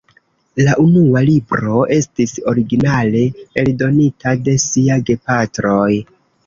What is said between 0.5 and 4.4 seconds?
La unua libro estis originale eldonita